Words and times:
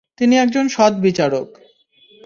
তিনি 0.17 0.35
একজন 0.37 0.65
সৎ 0.67 0.93
বিচারক। 1.01 1.47